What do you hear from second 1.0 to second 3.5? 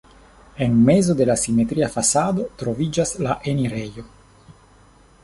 de la simetria fasado troviĝas la